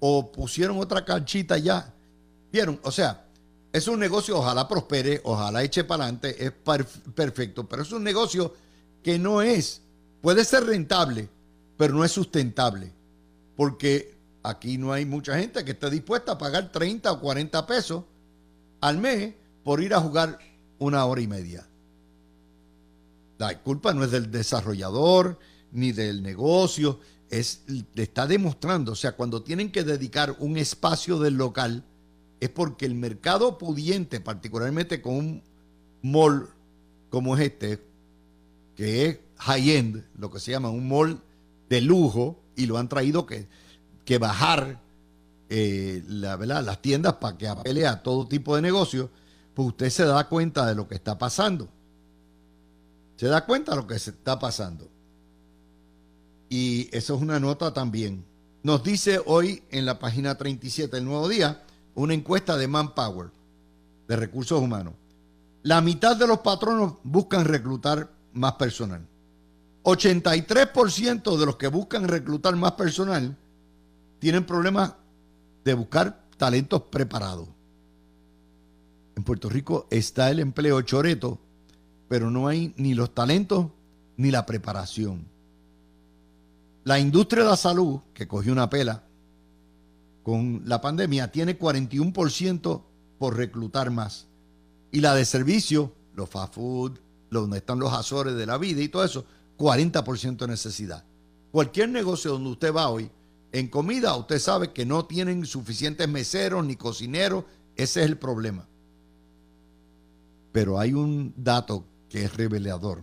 [0.00, 1.94] O pusieron otra canchita ya.
[2.50, 2.80] ¿Vieron?
[2.84, 3.27] O sea,
[3.72, 6.52] es un negocio, ojalá prospere, ojalá eche para adelante, es
[7.14, 8.54] perfecto, pero es un negocio
[9.02, 9.82] que no es,
[10.20, 11.28] puede ser rentable,
[11.76, 12.92] pero no es sustentable.
[13.56, 18.04] Porque aquí no hay mucha gente que esté dispuesta a pagar 30 o 40 pesos
[18.80, 20.38] al mes por ir a jugar
[20.78, 21.66] una hora y media.
[23.38, 25.38] La culpa no es del desarrollador
[25.72, 27.00] ni del negocio,
[27.30, 27.62] es,
[27.94, 31.84] está demostrando, o sea, cuando tienen que dedicar un espacio del local,
[32.40, 35.42] es porque el mercado pudiente, particularmente con un
[36.02, 36.48] mall
[37.10, 37.82] como es este,
[38.76, 41.20] que es high-end, lo que se llama un mall
[41.68, 43.46] de lujo, y lo han traído que,
[44.04, 44.80] que bajar
[45.48, 49.10] eh, las tiendas para que apele a todo tipo de negocio,
[49.54, 51.68] pues usted se da cuenta de lo que está pasando.
[53.16, 54.88] Se da cuenta de lo que se está pasando.
[56.48, 58.24] Y eso es una nota también.
[58.62, 61.62] Nos dice hoy en la página 37 del Nuevo Día
[61.98, 63.30] una encuesta de Manpower,
[64.06, 64.94] de recursos humanos.
[65.62, 69.04] La mitad de los patronos buscan reclutar más personal.
[69.82, 73.36] 83% de los que buscan reclutar más personal
[74.20, 74.94] tienen problemas
[75.64, 77.48] de buscar talentos preparados.
[79.16, 81.40] En Puerto Rico está el empleo choreto,
[82.08, 83.66] pero no hay ni los talentos
[84.16, 85.26] ni la preparación.
[86.84, 89.07] La industria de la salud, que cogió una pela
[90.28, 92.82] con la pandemia, tiene 41%
[93.18, 94.26] por reclutar más.
[94.92, 96.98] Y la de servicio, los fast food,
[97.30, 99.24] donde están los azores de la vida y todo eso,
[99.56, 101.02] 40% de necesidad.
[101.50, 103.10] Cualquier negocio donde usted va hoy
[103.52, 108.68] en comida usted sabe que no tienen suficientes meseros ni cocineros, ese es el problema.
[110.52, 113.02] Pero hay un dato que es revelador.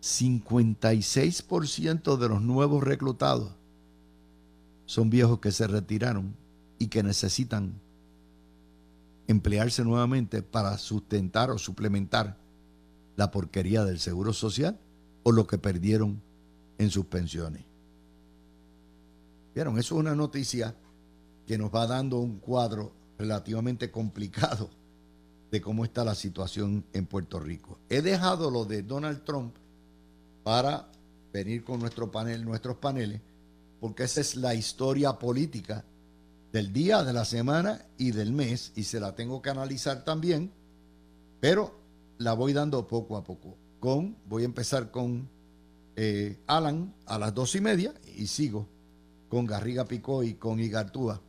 [0.00, 3.52] 56% de los nuevos reclutados
[4.86, 6.34] son viejos que se retiraron
[6.78, 7.80] y que necesitan
[9.26, 12.38] emplearse nuevamente para sustentar o suplementar
[13.16, 14.78] la porquería del Seguro Social
[15.24, 16.22] o lo que perdieron
[16.78, 17.64] en sus pensiones.
[19.54, 20.76] Vieron, eso es una noticia
[21.46, 24.70] que nos va dando un cuadro relativamente complicado
[25.50, 27.78] de cómo está la situación en Puerto Rico.
[27.88, 29.54] He dejado lo de Donald Trump
[30.42, 30.88] para
[31.32, 33.20] venir con nuestro panel, nuestros paneles,
[33.80, 35.84] porque esa es la historia política
[36.52, 40.52] del día, de la semana y del mes, y se la tengo que analizar también,
[41.40, 41.78] pero
[42.18, 43.56] la voy dando poco a poco.
[43.80, 45.28] Con, voy a empezar con
[45.96, 48.68] eh, Alan a las dos y media y sigo
[49.28, 51.20] con Garriga Picó y con Igartúa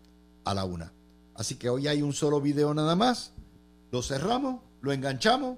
[0.46, 0.94] a la una.
[1.36, 3.34] Así que hoy hay un solo video nada más.
[3.92, 5.58] Lo cerramos, lo enganchamos.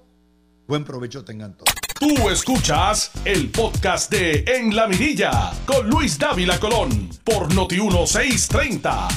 [0.70, 1.74] Buen provecho tengan todos.
[1.98, 9.08] Tú escuchas el podcast de En la Mirilla con Luis Dávila Colón por Noti 1630.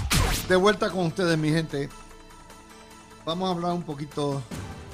[0.50, 1.89] De vuelta con ustedes, mi gente.
[3.24, 4.42] Vamos a hablar un poquito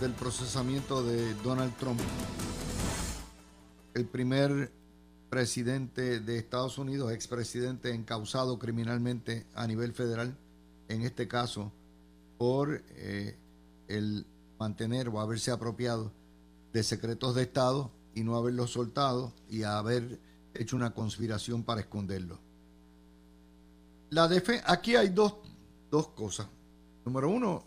[0.02, 2.02] del procesamiento de Donald Trump.
[3.94, 4.70] El primer
[5.30, 10.38] presidente de Estados Unidos, expresidente encausado criminalmente a nivel federal,
[10.90, 11.72] en este caso,
[12.38, 13.38] por eh,
[13.88, 14.28] el
[14.60, 16.19] mantener o haberse apropiado
[16.74, 20.20] de secretos de Estado y no haberlos soltado y haber
[20.54, 22.40] hecho una conspiración para esconderlo.
[24.10, 24.30] La
[24.66, 25.36] aquí hay dos,
[25.92, 26.48] dos cosas.
[27.06, 27.64] Número uno,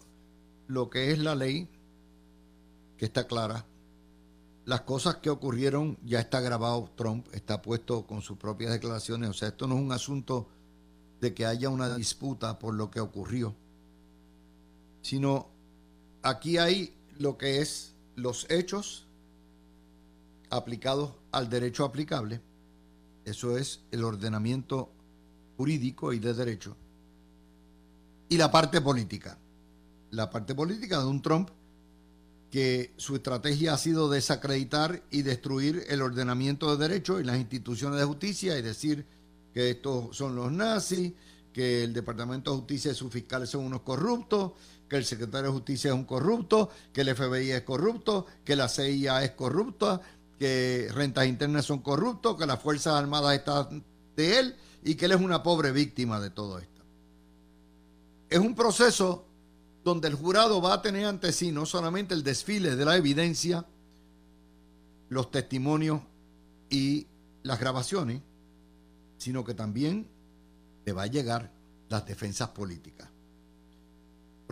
[0.66, 1.68] lo que es la ley,
[2.96, 3.64] que está clara,
[4.64, 9.32] las cosas que ocurrieron ya está grabado Trump, está puesto con sus propias declaraciones, o
[9.32, 10.48] sea, esto no es un asunto
[11.20, 13.54] de que haya una disputa por lo que ocurrió,
[15.02, 15.48] sino
[16.22, 19.06] aquí hay lo que es los hechos
[20.50, 22.40] aplicados al derecho aplicable,
[23.24, 24.90] eso es el ordenamiento
[25.56, 26.76] jurídico y de derecho,
[28.28, 29.38] y la parte política,
[30.10, 31.50] la parte política de un Trump
[32.50, 37.98] que su estrategia ha sido desacreditar y destruir el ordenamiento de derecho y las instituciones
[37.98, 39.06] de justicia y decir
[39.54, 41.14] que estos son los nazis,
[41.52, 44.52] que el Departamento de Justicia y sus fiscales son unos corruptos,
[44.92, 48.68] que el secretario de Justicia es un corrupto, que el FBI es corrupto, que la
[48.68, 50.02] CIA es corrupta,
[50.38, 53.82] que rentas internas son corruptos, que las Fuerzas Armadas están
[54.14, 56.82] de él y que él es una pobre víctima de todo esto.
[58.28, 59.24] Es un proceso
[59.82, 63.64] donde el jurado va a tener ante sí no solamente el desfile de la evidencia,
[65.08, 66.02] los testimonios
[66.68, 67.06] y
[67.42, 68.20] las grabaciones,
[69.16, 70.06] sino que también
[70.84, 71.50] le va a llegar
[71.88, 73.08] las defensas políticas.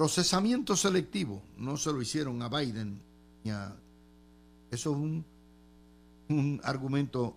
[0.00, 3.02] Procesamiento selectivo, no se lo hicieron a Biden.
[3.44, 5.22] Eso es un,
[6.30, 7.36] un argumento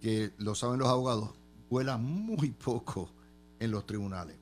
[0.00, 1.34] que lo saben los abogados,
[1.68, 3.10] vuela muy poco
[3.60, 4.36] en los tribunales.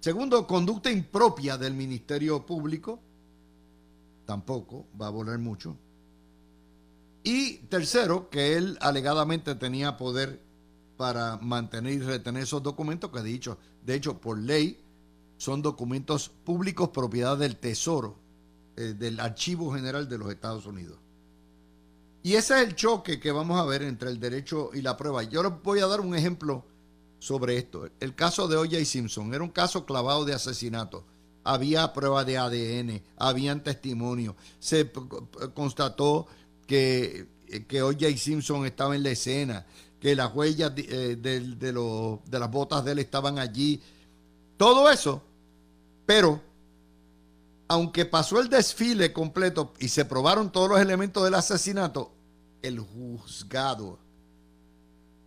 [0.00, 3.00] Segundo, conducta impropia del Ministerio Público.
[4.26, 5.78] Tampoco va a volar mucho.
[7.22, 10.38] Y tercero, que él alegadamente tenía poder
[10.98, 14.83] para mantener y retener esos documentos que, dicho, de hecho, por ley,
[15.36, 18.16] son documentos públicos propiedad del Tesoro,
[18.76, 20.98] eh, del Archivo General de los Estados Unidos.
[22.24, 25.22] Y ese es el choque que vamos a ver entre el derecho y la prueba.
[25.24, 26.64] Yo les voy a dar un ejemplo
[27.18, 27.88] sobre esto.
[28.00, 28.84] El caso de O.J.
[28.86, 31.04] Simpson era un caso clavado de asesinato.
[31.44, 34.34] Había prueba de ADN, habían testimonios.
[34.58, 34.90] Se
[35.52, 36.26] constató
[36.66, 37.26] que,
[37.68, 38.16] que O.J.
[38.16, 39.66] Simpson estaba en la escena,
[40.00, 43.82] que las huellas de, eh, de las botas de él estaban allí.
[44.56, 45.22] Todo eso.
[46.06, 46.40] Pero,
[47.68, 52.12] aunque pasó el desfile completo y se probaron todos los elementos del asesinato,
[52.62, 53.98] el juzgado,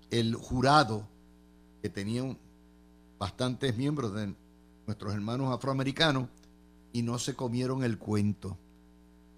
[0.09, 1.07] el jurado,
[1.81, 2.37] que tenían
[3.19, 4.33] bastantes miembros de
[4.85, 6.29] nuestros hermanos afroamericanos
[6.93, 8.57] y no se comieron el cuento.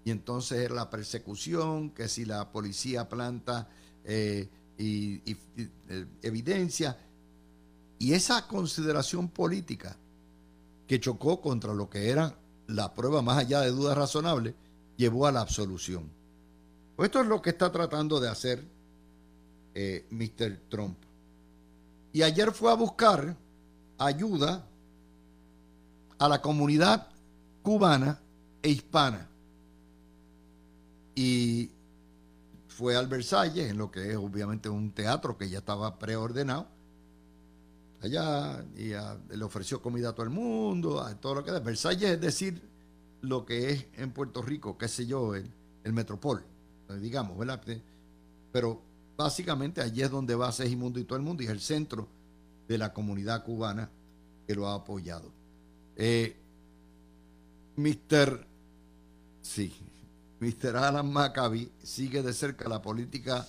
[0.04, 3.68] Y entonces la persecución, que si la policía planta
[4.04, 4.48] eh,
[4.78, 6.96] y, eh, evidencia,
[8.00, 9.94] y esa consideración política
[10.88, 12.34] que chocó contra lo que era
[12.66, 14.54] la prueba más allá de dudas razonables,
[14.96, 16.10] llevó a la absolución.
[16.96, 18.64] Pues esto es lo que está tratando de hacer
[19.74, 20.60] eh, Mr.
[20.70, 20.96] Trump.
[22.12, 23.36] Y ayer fue a buscar
[23.98, 24.64] ayuda
[26.18, 27.06] a la comunidad
[27.62, 28.18] cubana
[28.62, 29.28] e hispana.
[31.14, 31.70] Y
[32.66, 36.79] fue al Versalles, en lo que es obviamente un teatro que ya estaba preordenado.
[38.02, 38.92] Allá y
[39.36, 41.62] le ofreció comida a todo el mundo, a todo lo que es.
[41.62, 42.62] Versalles es decir
[43.20, 45.50] lo que es en Puerto Rico, qué sé yo, el,
[45.84, 46.42] el metropol,
[47.00, 47.60] digamos, ¿verdad?
[48.52, 48.80] Pero
[49.16, 52.08] básicamente allí es donde va Segimundo y todo el mundo y es el centro
[52.66, 53.90] de la comunidad cubana
[54.46, 55.30] que lo ha apoyado.
[55.96, 56.36] Eh,
[57.76, 58.46] Mister,
[59.42, 59.74] sí,
[60.40, 60.76] Mr.
[60.76, 63.46] Alan Maccabi sigue de cerca la política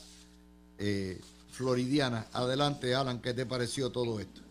[0.77, 1.21] eh,
[1.61, 2.25] floridiana.
[2.33, 4.41] Adelante, Alan, ¿qué te pareció todo esto?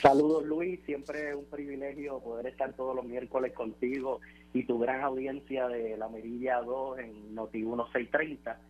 [0.00, 4.20] Saludos Luis, siempre es un privilegio poder estar todos los miércoles contigo
[4.54, 8.60] y tu gran audiencia de la Merilla 2 en Noti 1630.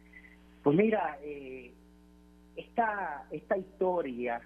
[0.62, 1.72] Pues mira, eh,
[2.56, 4.40] esta, esta historia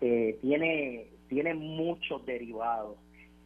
[0.00, 2.96] eh, tiene, tiene muchos derivados.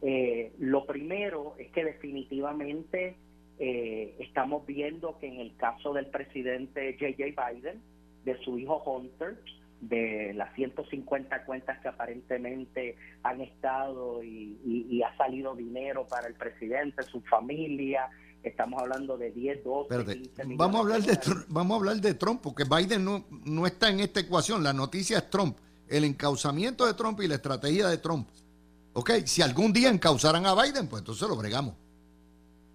[0.01, 3.17] Eh, lo primero es que definitivamente
[3.59, 7.51] estamos viendo que en el caso del presidente J.J.
[7.51, 7.81] Biden,
[8.27, 9.41] de su hijo Hunter,
[9.79, 17.03] de las 150 cuentas que aparentemente han estado y, ha salido dinero para el presidente,
[17.03, 18.09] su familia.
[18.43, 22.13] Estamos hablando de 10, 12, 15 millones vamos a hablar de, vamos a hablar de
[22.15, 24.61] Trump porque Biden no, no está en esta ecuación.
[24.61, 28.27] La noticia es Trump, el encauzamiento de Trump y la estrategia de Trump.
[28.93, 31.75] Ok, si algún día encauzaran a Biden, pues entonces lo bregamos.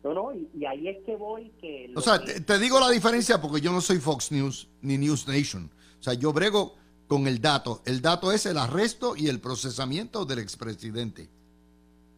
[0.05, 1.93] No, no, y, ahí es que voy que...
[1.95, 5.71] O sea, te, digo la diferencia porque yo no soy Fox News ni News Nation.
[6.01, 6.75] O sea, yo brego
[7.07, 7.83] con el dato.
[7.87, 11.29] El dato es el arresto y el procesamiento del expresidente.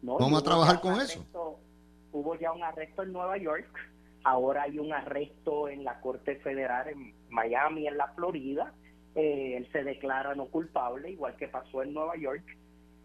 [0.01, 1.25] Vamos a trabajar con eso.
[2.11, 3.67] Hubo ya un arresto en Nueva York,
[4.23, 8.73] ahora hay un arresto en la Corte Federal en Miami, en la Florida.
[9.15, 12.43] Eh, él se declara no culpable, igual que pasó en Nueva York.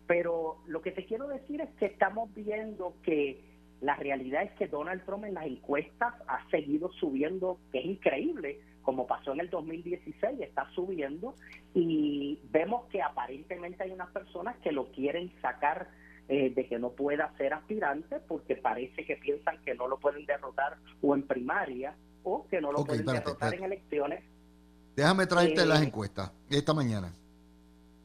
[0.07, 3.50] Pero lo que te quiero decir es que estamos viendo que
[3.81, 8.61] la realidad es que Donald Trump en las encuestas ha seguido subiendo, que es increíble
[8.83, 11.35] como pasó en el 2016, está subiendo
[11.75, 15.89] y vemos que aparentemente hay unas personas que lo quieren sacar
[16.29, 20.25] eh, de que no pueda ser aspirante porque parece que piensan que no lo pueden
[20.27, 24.25] derrotar o en primaria o que no lo pueden derrotar en elecciones.
[24.97, 27.13] Déjame traerte las eh, encuestas esta mañana.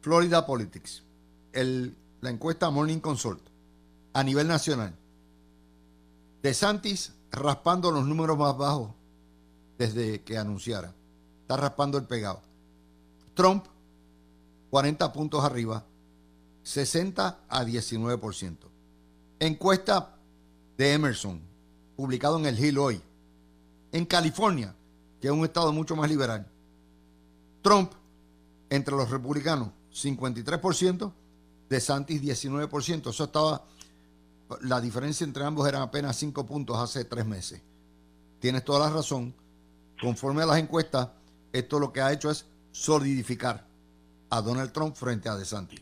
[0.02, 1.06] Florida Politics,
[1.54, 3.42] el, la encuesta Morning Consult
[4.14, 4.94] a nivel nacional.
[6.46, 8.92] De Santis raspando los números más bajos
[9.80, 10.94] desde que anunciara.
[11.42, 12.40] Está raspando el pegado.
[13.34, 13.66] Trump,
[14.70, 15.84] 40 puntos arriba,
[16.62, 18.58] 60 a 19%.
[19.40, 20.18] Encuesta
[20.78, 21.42] de Emerson,
[21.96, 23.02] publicado en el Hill hoy.
[23.92, 24.76] En California,
[25.20, 26.46] que es un estado mucho más liberal,
[27.64, 27.92] Trump,
[28.70, 31.12] entre los republicanos, 53%,
[31.70, 33.10] de Santis 19%.
[33.10, 33.66] Eso estaba,
[34.62, 37.62] la diferencia entre ambos era apenas 5 puntos hace tres meses.
[38.40, 39.34] Tienes toda la razón
[40.00, 41.10] conforme a las encuestas,
[41.54, 43.66] esto lo que ha hecho es solidificar
[44.30, 45.82] a Donald Trump frente a DeSantis.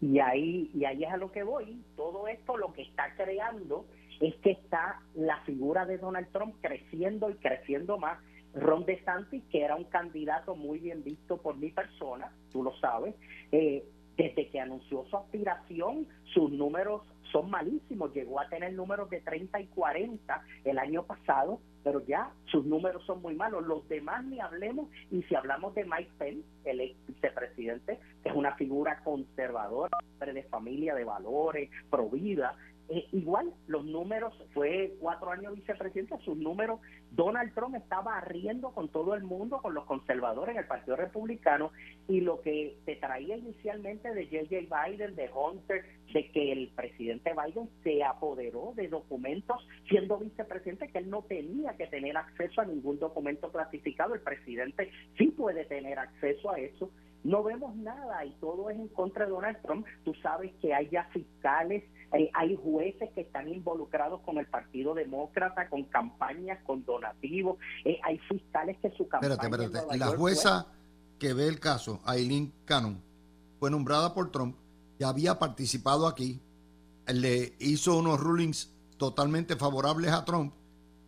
[0.00, 1.82] Y ahí, y ahí es a lo que voy.
[1.96, 3.86] Todo esto lo que está creando
[4.20, 8.18] es que está la figura de Donald Trump creciendo y creciendo más.
[8.54, 13.14] Ron DeSantis, que era un candidato muy bien visto por mi persona, tú lo sabes,
[13.50, 13.84] eh,
[14.16, 17.02] desde que anunció su aspiración, sus números
[17.34, 18.14] son malísimos.
[18.14, 23.04] Llegó a tener números de 30 y 40 el año pasado, pero ya sus números
[23.06, 23.66] son muy malos.
[23.66, 24.88] Los demás ni hablemos.
[25.10, 30.44] Y si hablamos de Mike Pence, el ex vicepresidente, que es una figura conservadora, de
[30.44, 32.56] familia, de valores, pro vida,
[32.88, 38.90] eh, igual, los números, fue cuatro años vicepresidente, sus números, Donald Trump estaba riendo con
[38.90, 41.72] todo el mundo, con los conservadores en el Partido Republicano,
[42.08, 44.88] y lo que se traía inicialmente de J.J.
[44.88, 50.98] Biden, de Hunter, de que el presidente Biden se apoderó de documentos siendo vicepresidente, que
[50.98, 55.98] él no tenía que tener acceso a ningún documento clasificado, el presidente sí puede tener
[55.98, 56.90] acceso a eso,
[57.24, 59.86] no vemos nada y todo es en contra de Donald Trump.
[60.04, 61.82] Tú sabes que hay ya fiscales,
[62.14, 67.98] eh, hay jueces que están involucrados con el Partido Demócrata, con campañas, con donativos, eh,
[68.04, 69.34] hay fiscales que su campaña...
[69.34, 69.98] Espérate, espérate.
[69.98, 70.68] La jueza
[71.18, 73.02] que ve el caso, Aileen Cannon,
[73.58, 74.56] fue nombrada por Trump,
[74.98, 76.40] ya había participado aquí,
[77.06, 80.54] le hizo unos rulings totalmente favorables a Trump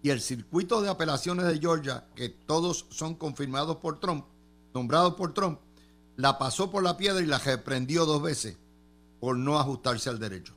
[0.02, 4.26] y el circuito de apelaciones de Georgia, que todos son confirmados por Trump,
[4.74, 5.60] nombrados por Trump,
[6.16, 8.58] la pasó por la piedra y la reprendió dos veces
[9.20, 10.54] por no ajustarse al derecho.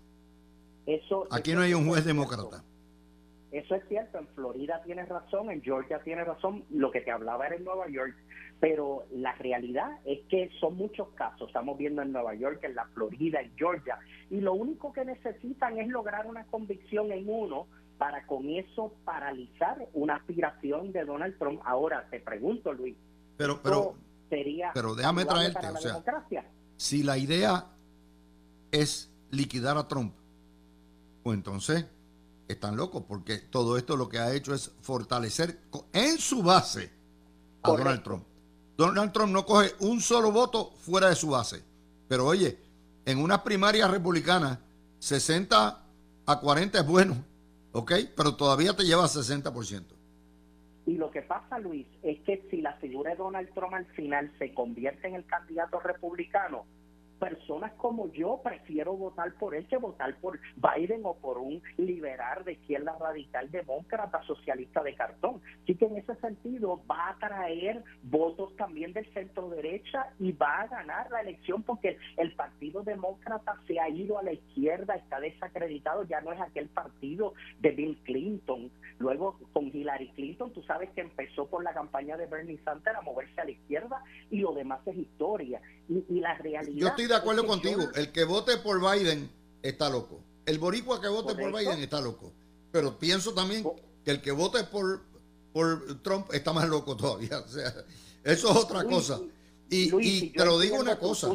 [0.89, 2.63] Eso, Aquí no hay un juez demócrata.
[3.51, 7.45] Eso es cierto, en Florida tienes razón, en Georgia tienes razón, lo que te hablaba
[7.45, 8.15] era en Nueva York,
[8.59, 12.85] pero la realidad es que son muchos casos, estamos viendo en Nueva York, en la
[12.87, 13.99] Florida, en Georgia,
[14.31, 17.67] y lo único que necesitan es lograr una convicción en uno
[17.99, 21.61] para con eso paralizar una aspiración de Donald Trump.
[21.65, 22.95] Ahora te pregunto, Luis,
[23.37, 23.95] pero, pero
[24.73, 26.03] pero déjame traerte, o sea,
[26.77, 27.65] si la idea
[28.71, 30.13] es liquidar a Trump,
[31.29, 31.85] pues entonces
[32.47, 35.59] están locos, porque todo esto lo que ha hecho es fortalecer
[35.93, 36.89] en su base
[37.61, 38.23] a Donald Trump.
[38.75, 41.61] Donald Trump no coge un solo voto fuera de su base.
[42.07, 42.57] Pero oye,
[43.05, 44.57] en unas primarias republicanas,
[44.97, 45.83] 60
[46.25, 47.23] a 40 es bueno.
[47.73, 47.91] ¿Ok?
[48.17, 49.83] Pero todavía te lleva 60%.
[50.87, 54.33] Y lo que pasa, Luis, es que si la figura de Donald Trump al final
[54.39, 56.65] se convierte en el candidato republicano,
[57.19, 62.43] personas como yo prefiero votar por él que votar por Biden o por un liberal
[62.45, 65.41] de izquierda radical demócrata socialista de cartón.
[65.63, 70.61] Así que en ese sentido va a traer votos también del centro derecha y va
[70.61, 75.19] a ganar la elección porque el Partido Demócrata se ha ido a la izquierda, está
[75.19, 78.71] desacreditado, ya no es aquel partido de Bill Clinton.
[78.97, 83.01] Luego con Hillary Clinton, tú sabes que empezó por la campaña de Bernie Sanders a
[83.01, 85.61] moverse a la izquierda y lo demás es historia.
[85.89, 87.89] Y, y la realidad de acuerdo contigo.
[87.95, 89.29] El que vote por Biden
[89.61, 90.21] está loco.
[90.45, 92.31] El boricua que vote por Biden está loco.
[92.71, 93.63] Pero pienso también
[94.03, 95.01] que el que vote por,
[95.51, 97.39] por Trump está más loco todavía.
[97.45, 97.73] O sea,
[98.23, 99.19] eso es otra cosa.
[99.69, 101.31] Y, te lo digo una cosa.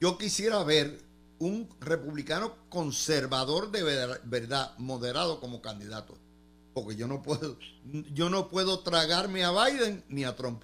[0.00, 1.00] Yo quisiera ver
[1.38, 3.82] un republicano conservador de
[4.24, 6.14] verdad, moderado como candidato.
[6.74, 7.56] Porque yo no puedo,
[8.12, 10.62] yo no puedo tragarme a Biden ni a Trump.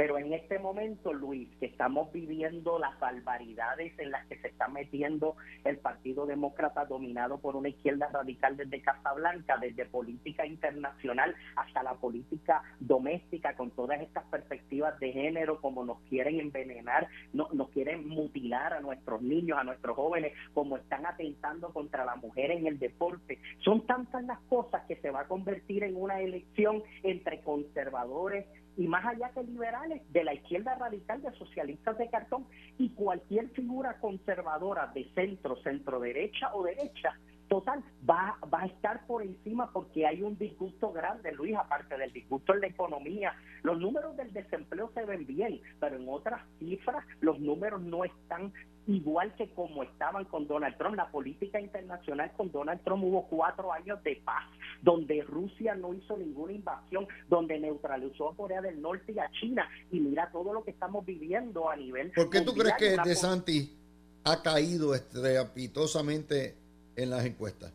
[0.00, 4.66] Pero en este momento, Luis, que estamos viviendo las barbaridades en las que se está
[4.66, 11.82] metiendo el Partido Demócrata dominado por una izquierda radical desde Casablanca, desde política internacional hasta
[11.82, 17.68] la política doméstica, con todas estas perspectivas de género, como nos quieren envenenar, no, nos
[17.68, 22.66] quieren mutilar a nuestros niños, a nuestros jóvenes, como están atentando contra la mujer en
[22.66, 23.38] el deporte.
[23.58, 28.46] Son tantas las cosas que se va a convertir en una elección entre conservadores
[28.76, 32.46] y más allá que liberales, de la izquierda radical, de socialistas de cartón
[32.78, 37.18] y cualquier figura conservadora de centro, centro derecha o derecha,
[37.50, 42.12] total, va, va a estar por encima porque hay un disgusto grande, Luis, aparte del
[42.12, 43.34] disgusto en la economía.
[43.64, 48.52] Los números del desempleo se ven bien, pero en otras cifras los números no están
[48.86, 50.94] igual que como estaban con Donald Trump.
[50.94, 54.44] La política internacional con Donald Trump hubo cuatro años de paz,
[54.80, 59.68] donde Rusia no hizo ninguna invasión, donde neutralizó a Corea del Norte y a China.
[59.90, 62.12] Y mira todo lo que estamos viviendo a nivel.
[62.12, 63.76] ¿Por qué tú crees que De Santi
[64.22, 67.72] ha caído estrepitosamente en las encuestas?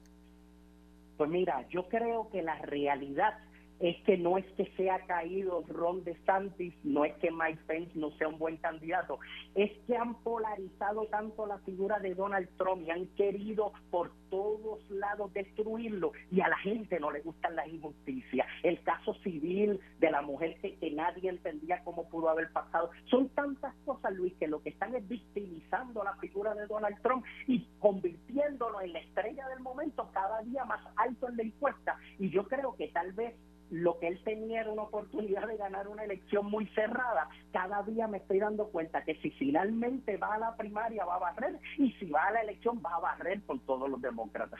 [1.18, 3.38] Pues mira, yo creo que la realidad
[3.80, 8.12] es que no es que sea caído Ron DeSantis, no es que Mike Pence no
[8.12, 9.20] sea un buen candidato,
[9.54, 14.90] es que han polarizado tanto la figura de Donald Trump y han querido por todos
[14.90, 18.48] lados destruirlo y a la gente no le gustan las injusticias.
[18.64, 22.90] El caso civil de la mujer que, que nadie entendía cómo pudo haber pasado.
[23.06, 27.26] Son tantas cosas, Luis, que lo que están es victimizando la figura de Donald Trump
[27.48, 31.98] y convirtiéndolo en la estrella del momento cada día más alto en la encuesta.
[32.20, 33.36] Y yo creo que tal vez
[33.72, 37.30] lo que él tenía era una oportunidad de ganar una elección muy cerrada.
[37.52, 41.20] Cada día me estoy dando cuenta que si finalmente va a la primaria va a
[41.20, 44.60] barrer y si va a la elección va a barrer con todos los demócratas.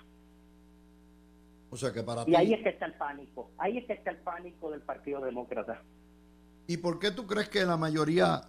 [1.70, 4.12] O sea que para y ahí es que está el pánico, ahí es que está
[4.12, 5.82] el pánico del Partido Demócrata.
[6.68, 8.42] ¿Y por qué tú crees que la mayoría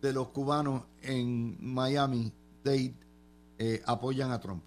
[0.00, 2.32] de los cubanos en Miami
[2.62, 2.94] Dade
[3.58, 4.62] eh, apoyan a Trump?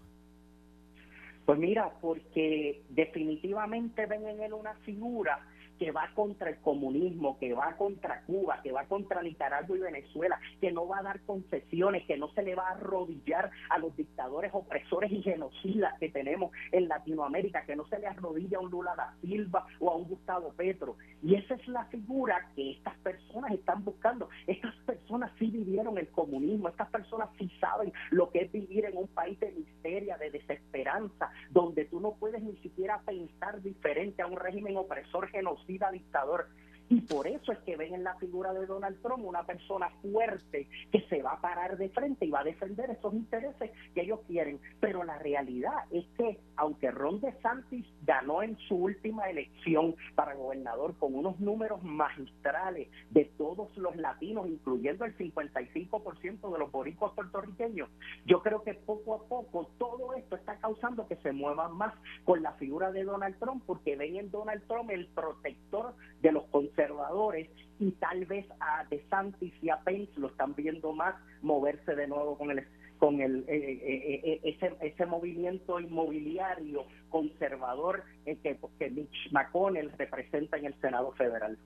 [1.52, 5.38] Pues mira, porque definitivamente ven en él una figura
[5.82, 10.40] que va contra el comunismo, que va contra Cuba, que va contra Nicaragua y Venezuela,
[10.60, 13.98] que no va a dar concesiones, que no se le va a arrodillar a los
[13.98, 18.70] dictadores opresores y genocidas que tenemos en Latinoamérica, que no se le arrodilla a un
[18.70, 20.98] Lula da Silva o a un Gustavo Petro.
[21.24, 24.30] Y esa es la figura que estas personas están buscando.
[24.46, 28.98] Estas personas sí vivieron el comunismo, estas personas sí saben lo que es vivir en
[28.98, 34.28] un país de miseria, de desesperanza, donde tú no puedes ni siquiera pensar diferente a
[34.28, 36.48] un régimen opresor genocida dictador.
[36.92, 40.68] Y por eso es que ven en la figura de Donald Trump una persona fuerte
[40.92, 44.20] que se va a parar de frente y va a defender esos intereses que ellos
[44.28, 44.60] quieren.
[44.82, 50.94] Pero la realidad es que, aunque Ron DeSantis ganó en su última elección para gobernador
[50.98, 57.90] con unos números magistrales de todos los latinos, incluyendo el 55% de los boricuas puertorriqueños,
[58.26, 61.94] yo creo que poco a poco todo esto está causando que se muevan más
[62.26, 66.44] con la figura de Donald Trump, porque ven en Donald Trump el protector de los
[66.46, 67.50] conservadores
[67.80, 72.38] y tal vez a DeSantis y a Pence lo están viendo más moverse de nuevo
[72.38, 72.68] con el
[73.00, 80.58] con el eh, eh, eh, ese, ese movimiento inmobiliario conservador que, que Mitch McConnell representa
[80.58, 81.58] en el Senado federal.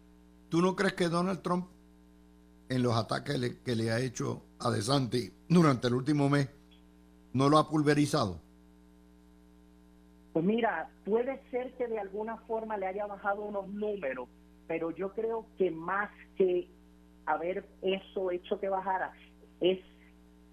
[0.48, 1.68] ¿Tú no crees que Donald Trump
[2.70, 6.50] en los ataques que le ha hecho a DeSantis durante el último mes
[7.34, 8.40] no lo ha pulverizado?
[10.32, 14.28] Pues mira, puede ser que de alguna forma le haya bajado unos números,
[14.68, 16.68] pero yo creo que más que
[17.26, 19.14] haber eso hecho que bajara,
[19.60, 19.80] es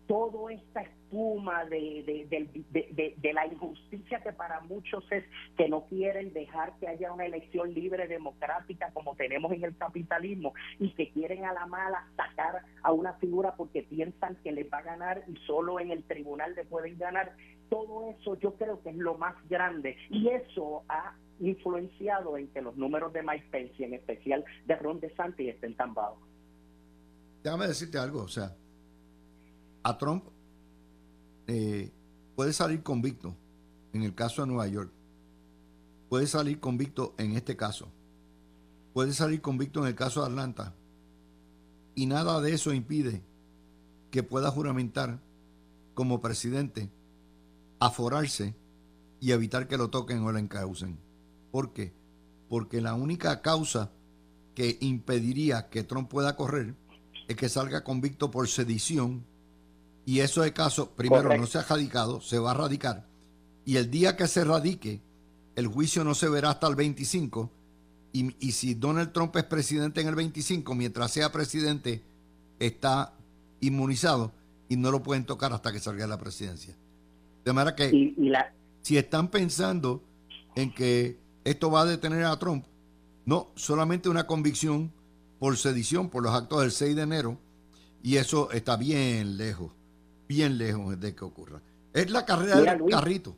[0.06, 5.24] toda esta espuma de, de, la injusticia que para muchos es
[5.56, 10.54] que no quieren dejar que haya una elección libre, democrática, como tenemos en el capitalismo,
[10.78, 14.78] y que quieren a la mala sacar a una figura porque piensan que les va
[14.78, 17.32] a ganar y solo en el tribunal le pueden ganar.
[17.68, 22.62] Todo eso yo creo que es lo más grande y eso ha influenciado en que
[22.62, 26.18] los números de Mike Pence, en especial de Ron DeSantis, estén tan bajos.
[27.42, 28.56] Déjame decirte algo, o sea,
[29.82, 30.24] a Trump
[31.48, 31.90] eh,
[32.36, 33.34] puede salir convicto
[33.92, 34.92] en el caso de Nueva York,
[36.08, 37.90] puede salir convicto en este caso,
[38.92, 40.74] puede salir convicto en el caso de Atlanta,
[41.96, 43.22] y nada de eso impide
[44.12, 45.18] que pueda juramentar
[45.94, 46.88] como presidente,
[47.80, 48.54] aforarse
[49.20, 50.98] y evitar que lo toquen o lo encaucen.
[51.52, 51.92] ¿Por qué?
[52.48, 53.92] Porque la única causa
[54.54, 56.74] que impediría que Trump pueda correr
[57.28, 59.24] es que salga convicto por sedición
[60.04, 63.06] y eso es caso, primero no se ha radicado, se va a radicar
[63.64, 65.00] y el día que se radique,
[65.54, 67.50] el juicio no se verá hasta el 25
[68.12, 72.02] y, y si Donald Trump es presidente en el 25, mientras sea presidente,
[72.58, 73.14] está
[73.60, 74.32] inmunizado
[74.68, 76.74] y no lo pueden tocar hasta que salga de la presidencia.
[77.44, 78.14] De manera que
[78.82, 80.02] si están pensando
[80.54, 82.64] en que esto va a detener a Trump,
[83.24, 84.92] no, solamente una convicción
[85.38, 87.38] por sedición por los actos del 6 de enero
[88.02, 89.72] y eso está bien lejos,
[90.28, 91.60] bien lejos de que ocurra.
[91.92, 93.36] Es la carrera del carrito.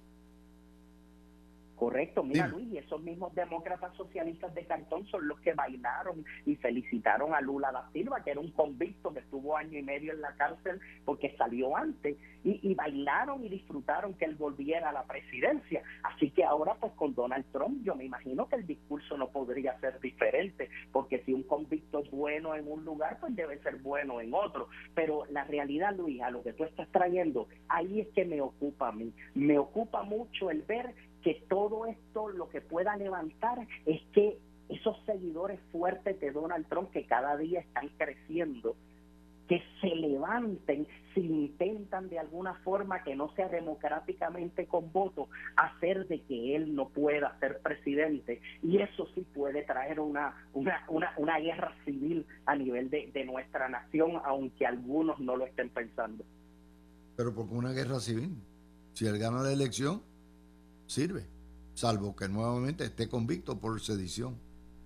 [1.84, 6.56] Correcto, mira Luis, y esos mismos demócratas socialistas de cartón son los que bailaron y
[6.56, 10.22] felicitaron a Lula da Silva, que era un convicto que estuvo año y medio en
[10.22, 15.82] la cárcel porque salió antes, y, bailaron y disfrutaron que él volviera a la presidencia.
[16.02, 19.78] Así que ahora pues con Donald Trump yo me imagino que el discurso no podría
[19.80, 24.22] ser diferente, porque si un convicto es bueno en un lugar, pues debe ser bueno
[24.22, 24.68] en otro.
[24.94, 28.88] Pero la realidad, Luis, a lo que tú estás trayendo, ahí es que me ocupa
[28.88, 29.12] a mí.
[29.34, 34.96] Me ocupa mucho el ver que todo esto lo que pueda levantar es que esos
[35.06, 38.76] seguidores fuertes de Donald Trump que cada día están creciendo,
[39.48, 46.06] que se levanten si intentan de alguna forma que no sea democráticamente con voto, hacer
[46.08, 48.42] de que él no pueda ser presidente.
[48.62, 53.24] Y eso sí puede traer una, una, una, una guerra civil a nivel de, de
[53.24, 56.24] nuestra nación, aunque algunos no lo estén pensando.
[57.16, 58.36] Pero ¿por qué una guerra civil?
[58.92, 60.02] Si él gana la elección,
[60.86, 61.26] sirve,
[61.74, 64.38] salvo que nuevamente esté convicto por sedición,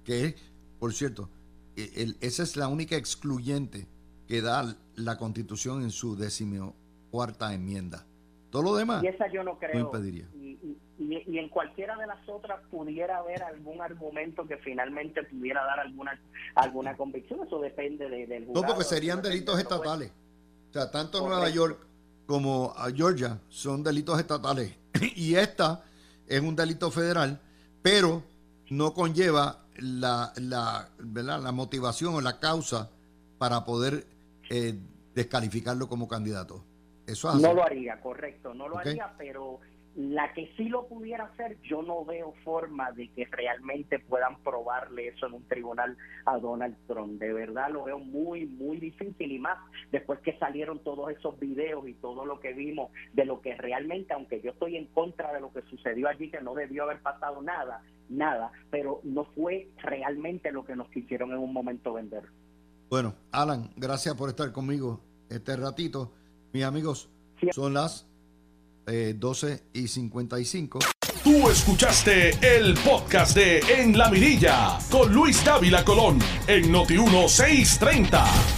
[0.04, 0.34] que es,
[0.78, 1.30] por cierto,
[1.76, 3.86] e, esa es la única excluyente
[4.26, 8.06] que da la constitución en su decimocuarta enmienda.
[8.50, 10.26] Todo lo demás y esa yo no creo, impediría.
[10.34, 10.58] Y,
[10.98, 16.18] y, en cualquiera de las otras pudiera haber algún argumento que finalmente pudiera dar alguna
[16.54, 17.46] alguna convicción.
[17.46, 18.66] Eso depende de, del jurado.
[18.66, 20.10] No, porque serían delitos estatales.
[20.70, 21.78] O sea, tanto Nueva York
[22.26, 24.76] como a Georgia son delitos estatales.
[25.16, 25.84] y esta
[26.28, 27.40] es un delito federal,
[27.82, 28.22] pero
[28.70, 32.90] no conlleva la, la, la motivación o la causa
[33.38, 34.06] para poder
[34.50, 34.78] eh,
[35.14, 36.64] descalificarlo como candidato.
[37.06, 39.60] Eso No lo haría, correcto, no lo haría, pero
[39.98, 45.08] la que sí lo pudiera hacer, yo no veo forma de que realmente puedan probarle
[45.08, 47.18] eso en un tribunal a Donald Trump.
[47.18, 49.58] De verdad lo veo muy, muy difícil y más
[49.90, 54.14] después que salieron todos esos videos y todo lo que vimos de lo que realmente,
[54.14, 57.42] aunque yo estoy en contra de lo que sucedió allí, que no debió haber pasado
[57.42, 62.22] nada, nada, pero no fue realmente lo que nos quisieron en un momento vender.
[62.88, 66.12] Bueno, Alan, gracias por estar conmigo este ratito.
[66.52, 67.10] Mis amigos,
[67.50, 68.08] son las
[69.14, 70.78] 12 eh, y 55.
[71.22, 78.57] Tú escuchaste el podcast de En la Mirilla con Luis Dávila Colón en Noti 1630.